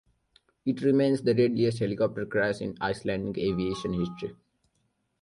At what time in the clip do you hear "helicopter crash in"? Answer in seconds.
1.77-2.75